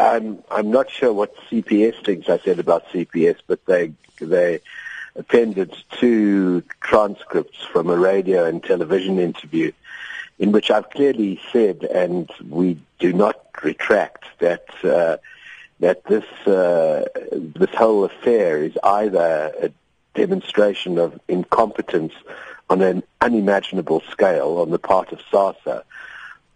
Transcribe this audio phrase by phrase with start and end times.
[0.00, 4.60] I'm I'm not sure what CPS thinks I said about CPS, but they they
[5.16, 9.72] appended two transcripts from a radio and television interview
[10.38, 15.18] in which I've clearly said, and we do not retract that uh,
[15.80, 19.70] that this uh, this whole affair is either a
[20.14, 22.14] demonstration of incompetence
[22.70, 25.82] on an unimaginable scale on the part of SASSA,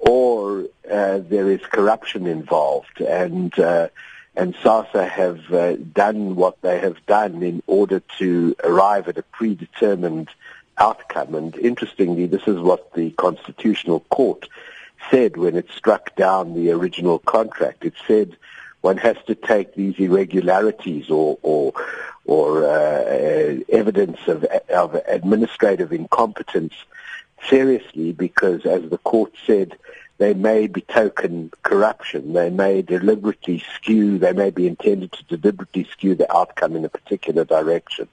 [0.00, 3.88] or uh, there is corruption involved, and uh,
[4.36, 9.22] and SASSA have uh, done what they have done in order to arrive at a
[9.22, 10.28] predetermined
[10.78, 11.34] outcome.
[11.34, 14.48] And interestingly, this is what the Constitutional Court
[15.10, 17.84] said when it struck down the original contract.
[17.84, 18.36] It said
[18.80, 21.72] one has to take these irregularities or or,
[22.24, 26.74] or uh, evidence of, of administrative incompetence
[27.48, 29.76] seriously because, as the court said,
[30.18, 32.32] they may betoken corruption.
[32.32, 36.88] They may deliberately skew, they may be intended to deliberately skew the outcome in a
[36.88, 38.08] particular direction.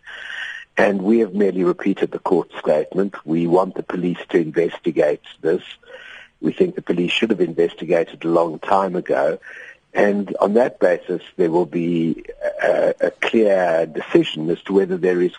[0.78, 3.26] And we have merely repeated the court statement.
[3.26, 5.64] We want the police to investigate this.
[6.42, 9.40] We think the police should have investigated a long time ago.
[9.94, 12.26] And on that basis, there will be
[12.62, 15.34] a, a clear decision as to whether there is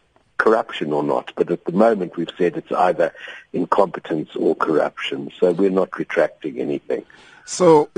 [0.46, 1.32] corruption or not.
[1.34, 3.12] But at the moment, we've said it's either
[3.52, 5.32] incompetence or corruption.
[5.38, 7.04] So we're not retracting anything.
[7.44, 7.90] So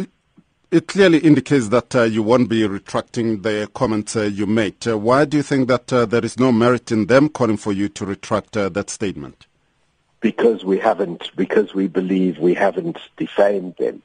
[0.71, 4.89] it clearly indicates that uh, you won't be retracting the comments uh, you made.
[4.89, 7.73] Uh, why do you think that uh, there is no merit in them calling for
[7.73, 9.47] you to retract uh, that statement?
[10.21, 14.03] Because we haven't, because we believe we haven't defamed them.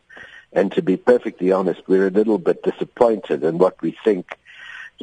[0.52, 4.38] And to be perfectly honest, we're a little bit disappointed in what we think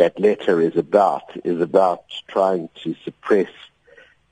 [0.00, 3.50] that letter is about, is about trying to suppress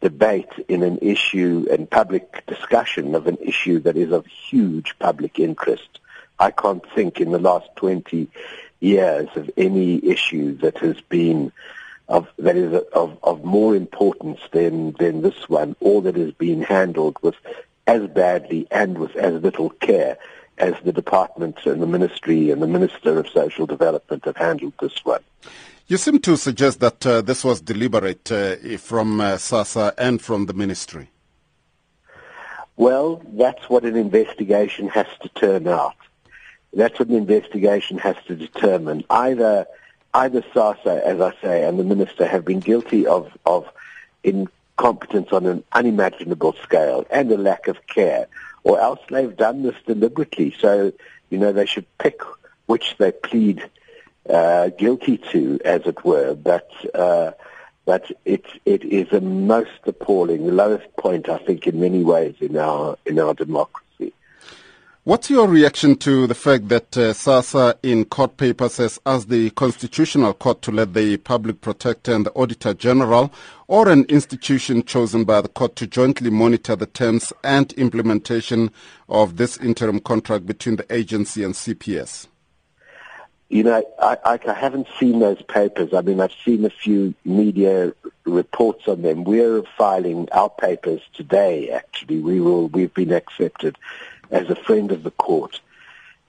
[0.01, 5.39] debate in an issue and public discussion of an issue that is of huge public
[5.39, 6.01] interest.
[6.39, 8.29] I can't think in the last 20
[8.81, 11.53] years of any issue that has been
[12.09, 16.63] of, that is of, of more importance than, than this one, or that has been
[16.63, 17.35] handled with
[17.87, 20.17] as badly and with as little care
[20.59, 25.05] as the department and the ministry and the Minister of Social Development have handled this
[25.05, 25.23] one.
[25.87, 30.47] You seem to suggest that uh, this was deliberate uh, from uh, SASSA and from
[30.47, 31.11] the ministry.
[32.77, 35.97] Well, that's what an investigation has to turn out.
[36.75, 39.05] That's what an investigation has to determine.
[39.09, 39.67] Either,
[40.13, 43.67] either SASSA, as I say, and the minister have been guilty of, of
[44.23, 48.29] incompetence on an unimaginable scale and a lack of care,
[48.65, 50.55] or else they've done this deliberately.
[50.59, 50.93] So,
[51.31, 52.21] you know, they should pick
[52.67, 53.69] which they plead
[54.29, 56.35] uh, guilty to, as it were.
[56.35, 57.33] But uh,
[57.85, 62.35] but it it is a most appalling, the lowest point, I think, in many ways
[62.41, 64.08] in our in our democracy.
[65.09, 69.49] What's your reaction to the fact that uh, SASSA in court papers has asked the
[69.49, 73.33] Constitutional Court to let the Public Protector and the Auditor General
[73.69, 78.71] or an institution chosen by the court to jointly monitor the terms and implementation
[79.09, 82.27] of this interim contract between the agency and CPS?
[83.49, 85.95] You know, I, I, I haven't seen those papers.
[85.95, 87.95] I mean, I've seen a few media
[88.27, 89.25] reports on them.
[89.25, 91.71] We're filing our papers today.
[91.71, 92.69] Actually, we will.
[92.69, 93.79] We've been accepted
[94.31, 95.61] as a friend of the court.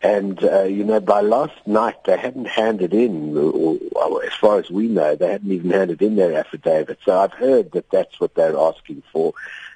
[0.02, 4.58] And, uh, you know, by last night they hadn't handed in, or, or, as far
[4.60, 7.00] as we know, they hadn't even handed in their affidavit.
[7.04, 9.34] So I've heard that that's what they're asking for.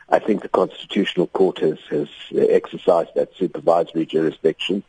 [0.10, 4.84] I think the Constitutional Court has, has exercised that supervisory jurisdiction.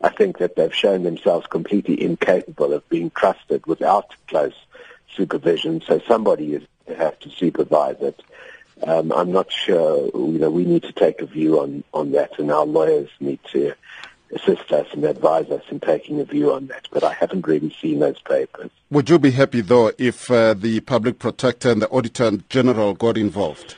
[0.00, 4.54] I think that they've shown themselves completely incapable of being trusted without close
[5.14, 5.82] supervision.
[5.82, 8.22] So somebody is to have to supervise it.
[8.86, 10.10] Um, I'm not sure.
[10.14, 13.40] You know, we need to take a view on on that, and our lawyers need
[13.52, 13.74] to
[14.32, 16.88] assist us and advise us in taking a view on that.
[16.90, 18.70] But I haven't really seen those papers.
[18.90, 23.16] Would you be happy though if uh, the public protector and the auditor general got
[23.18, 23.76] involved?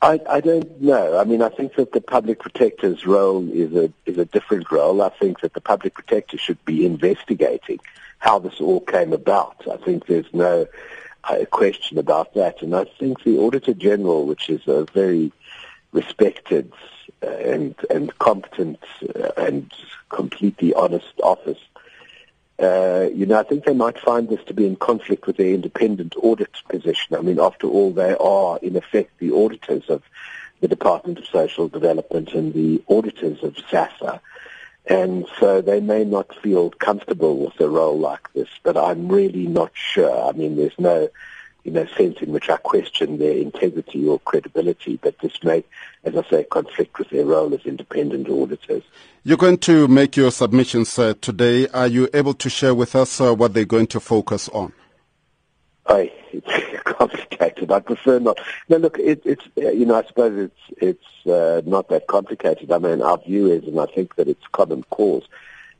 [0.00, 1.18] I, I don't know.
[1.18, 5.00] I mean, I think that the public protector's role is a is a different role.
[5.00, 7.78] I think that the public protector should be investigating
[8.18, 9.64] how this all came about.
[9.70, 10.66] I think there's no
[11.24, 15.32] uh, question about that, and I think the Auditor General, which is a very
[15.92, 16.72] respected
[17.22, 18.80] uh, and and competent
[19.14, 19.72] uh, and
[20.08, 21.60] completely honest office,
[22.58, 25.52] uh, you know, I think they might find this to be in conflict with their
[25.52, 27.16] independent audit position.
[27.16, 30.02] I mean, after all, they are, in effect, the auditors of
[30.60, 34.20] the Department of Social Development and the auditors of SASSA.
[34.86, 39.46] And so they may not feel comfortable with a role like this, but I'm really
[39.46, 40.28] not sure.
[40.28, 41.08] I mean, there's no
[41.64, 45.62] you know, sense in which I question their integrity or credibility, but this may,
[46.04, 48.82] as I say, conflict with their role as independent auditors.
[49.22, 51.68] You're going to make your submissions uh, today.
[51.68, 54.72] Are you able to share with us uh, what they're going to focus on?
[55.86, 57.70] I, it's complicated.
[57.70, 58.38] I prefer not.
[58.68, 62.70] No, look, it, it's uh, you know, I suppose it's it's uh, not that complicated.
[62.70, 65.24] I mean, our view is, and I think that it's common cause,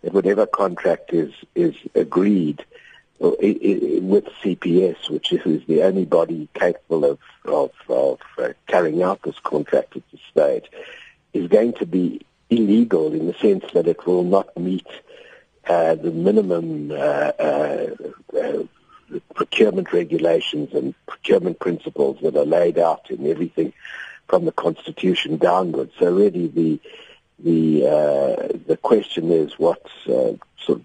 [0.02, 2.64] that whatever contract is is agreed
[3.20, 9.38] with CPS, which is the only body capable of of, of uh, carrying out this
[9.38, 10.70] contract at this stage,
[11.32, 12.20] is going to be
[12.50, 14.87] illegal in the sense that it will not meet
[15.69, 17.87] uh, the minimum uh, uh,
[18.37, 18.62] uh
[19.35, 23.73] procurement regulations and procurement principles that are laid out in everything
[24.29, 25.93] from the Constitution downwards.
[25.99, 26.81] So really, the
[27.38, 30.38] the uh, the question is what sort
[30.69, 30.85] of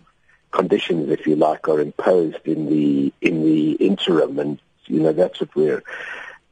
[0.52, 5.40] conditions, if you like, are imposed in the in the interim, and you know that's
[5.40, 5.84] what we're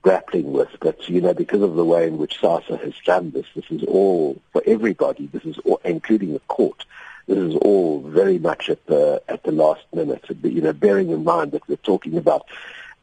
[0.02, 0.70] grappling with.
[0.80, 3.84] But you know, because of the way in which SASSA has done this, this is
[3.84, 5.28] all for everybody.
[5.28, 6.86] This is all, including the court.
[7.28, 10.24] This is all very much at the at the last minute.
[10.44, 12.46] You know, bearing in mind that we're talking about.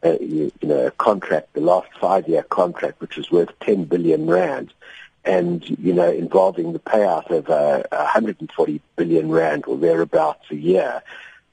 [0.04, 4.26] Uh, you, you know, a contract, the last five-year contract, which is worth 10 billion
[4.26, 4.74] rand,
[5.24, 11.02] and you know involving the payout of uh, 140 billion rand or thereabouts a year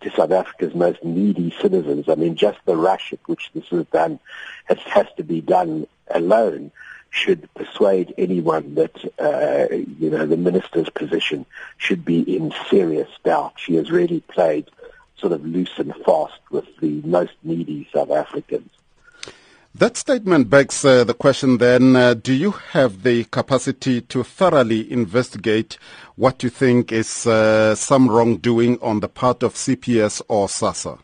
[0.01, 2.07] to South Africa's most needy citizens.
[2.07, 4.19] I mean, just the rush at which this is done
[4.65, 6.72] has, has to be done alone
[7.09, 11.45] should persuade anyone that uh, you know the minister's position
[11.77, 13.53] should be in serious doubt.
[13.57, 14.69] She has really played
[15.17, 18.69] sort of loose and fast with the most needy South Africans.
[19.75, 24.91] That statement begs uh, the question then, uh, do you have the capacity to thoroughly
[24.91, 25.77] investigate
[26.15, 31.00] what you think is uh, some wrongdoing on the part of CPS or SASSA?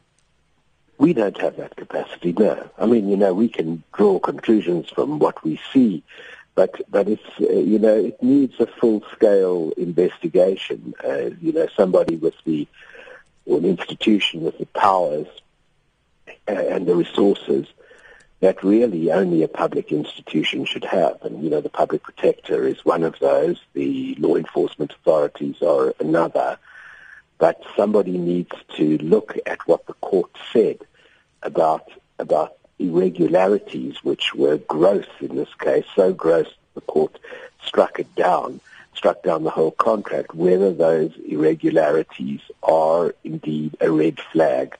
[0.97, 2.69] We don't have that capacity, no.
[2.77, 6.03] I mean, you know, we can draw conclusions from what we see,
[6.55, 10.93] but, but it's, uh, you know, it needs a full-scale investigation.
[11.03, 12.67] Uh, you know, somebody with the,
[13.45, 15.27] or an institution with the powers
[16.47, 17.67] uh, and the resources
[18.39, 21.21] that really only a public institution should have.
[21.23, 23.59] And, you know, the public protector is one of those.
[23.73, 26.57] The law enforcement authorities are another.
[27.37, 30.79] But somebody needs to look at what the court said
[31.43, 37.17] about, about irregularities, which were gross in this case, so gross the court
[37.63, 38.59] struck it down,
[38.93, 44.77] struck down the whole contract, whether those irregularities are indeed a red flag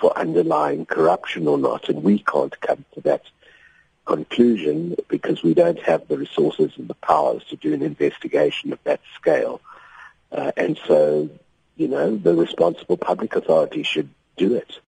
[0.00, 3.22] for underlying corruption or not, and we can't come to that
[4.04, 8.78] conclusion because we don't have the resources and the powers to do an investigation of
[8.84, 9.60] that scale.
[10.30, 11.28] Uh, and so,
[11.76, 14.80] you know, the responsible public authority should do it.